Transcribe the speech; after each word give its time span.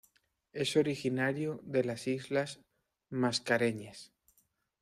Es 0.51 0.77
originario 0.77 1.59
de 1.61 1.83
las 1.83 2.07
islas 2.07 2.59
Mascareñas. 3.11 4.11